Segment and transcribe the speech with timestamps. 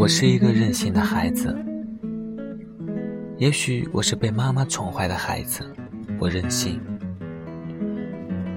[0.00, 1.54] 我是一个任性的孩子，
[3.36, 5.62] 也许我是被妈妈宠坏的孩子，
[6.18, 6.80] 我任性。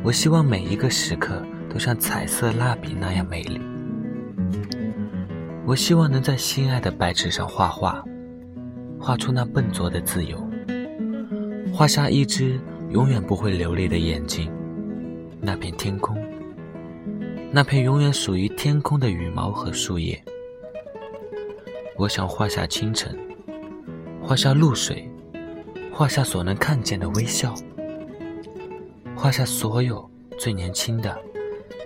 [0.06, 3.60] 我希望每一个时刻都像彩色蜡笔那样美丽。
[5.66, 8.02] 我希望能在心爱的白纸上画画，
[8.98, 10.42] 画出那笨拙的自由，
[11.74, 12.58] 画下一只
[12.90, 14.50] 永远不会流泪的眼睛，
[15.42, 16.18] 那片天空，
[17.52, 20.18] 那片永远属于天空的羽毛和树叶。
[21.96, 23.16] 我想画下清晨，
[24.22, 25.08] 画下露水，
[25.92, 27.54] 画下所能看见的微笑，
[29.16, 31.16] 画下所有最年轻的、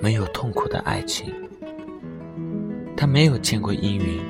[0.02, 1.34] 没有痛苦的爱情。
[2.96, 4.22] 他没有见过阴云，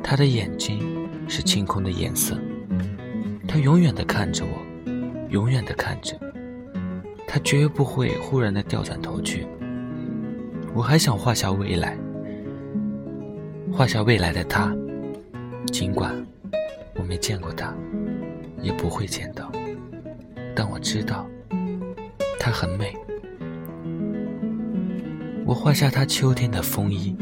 [0.00, 2.36] 他的眼睛是晴空的颜色。
[3.48, 4.90] 他永远的看着我，
[5.28, 6.16] 永远的看着。
[7.26, 9.44] 他绝不会忽然的掉转头去。
[10.72, 11.98] 我还想画下未来，
[13.72, 14.72] 画下未来的他。
[15.74, 16.14] 尽管
[16.94, 17.74] 我没见过她，
[18.62, 19.50] 也不会见到，
[20.54, 21.26] 但我知道
[22.38, 22.94] 她很美。
[25.44, 27.16] 我画下她秋天的风衣，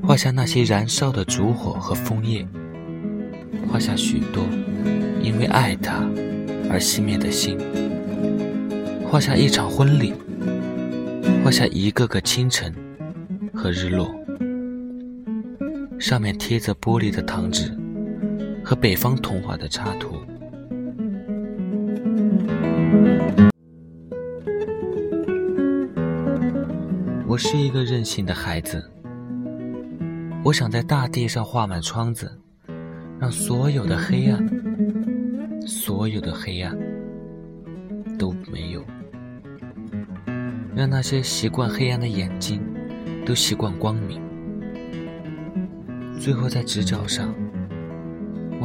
[0.00, 2.46] 画下那些燃烧的烛火和枫叶，
[3.68, 4.44] 画下许多
[5.20, 6.08] 因为爱她
[6.70, 7.58] 而熄灭的心，
[9.10, 10.14] 画下一场婚礼，
[11.42, 12.72] 画下一个个清晨
[13.52, 14.08] 和日落，
[15.98, 17.76] 上面贴着玻璃的糖纸。
[18.68, 20.14] 和北方童话的插图。
[27.26, 28.84] 我是一个任性的孩子，
[30.44, 32.30] 我想在大地上画满窗子，
[33.18, 34.46] 让所有的黑暗，
[35.66, 36.76] 所有的黑暗
[38.18, 38.84] 都没有，
[40.76, 42.60] 让那些习惯黑暗的眼睛
[43.24, 44.20] 都习惯光明，
[46.20, 47.34] 最后在直角上。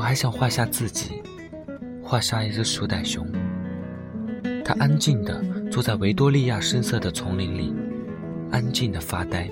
[0.04, 1.24] 我还想画下自己，
[2.04, 3.26] 画下一只鼠袋熊。
[4.62, 5.42] 它安静地
[5.72, 7.74] 坐在维多利亚深色的丛林里，
[8.52, 9.50] 安静地发呆。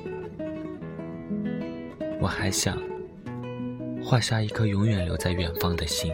[2.19, 2.77] 我还想
[4.03, 6.13] 画下一颗永远留在远方的心，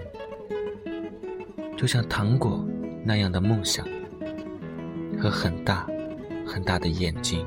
[1.76, 2.64] 就像糖果
[3.04, 3.88] 那样的梦想
[5.20, 5.88] 和很大
[6.46, 7.44] 很大的眼睛。